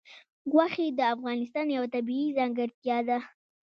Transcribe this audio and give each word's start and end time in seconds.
غوښې 0.51 0.87
د 0.97 0.99
افغانستان 1.13 1.65
یوه 1.75 1.87
طبیعي 1.95 2.29
ځانګړتیا 2.37 2.97
ده. 3.07 3.17